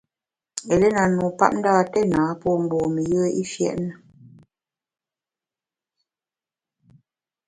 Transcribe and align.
Eléna, 0.73 1.03
nupapndâ, 1.15 1.73
téna 1.93 2.21
pô 2.41 2.49
mgbom-i 2.61 3.03
yùe 3.11 3.27
i 3.41 3.43
fiét 3.51 3.77
na. 3.85 3.95